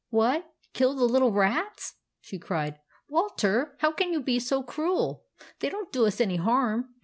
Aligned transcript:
"What, 0.09 0.51
kill 0.73 0.95
the 0.95 1.03
little 1.05 1.31
rats?" 1.31 1.93
she 2.19 2.39
cried." 2.39 2.79
Walter, 3.07 3.75
how 3.81 3.91
can 3.91 4.11
you 4.13 4.19
be 4.19 4.39
so 4.39 4.63
cruel? 4.63 5.25
They 5.59 5.69
don't 5.69 5.91
do 5.93 6.07
us 6.07 6.19
any 6.19 6.37
harm. 6.37 6.95